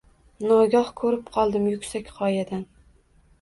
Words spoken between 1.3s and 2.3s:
qoldim… Yuksak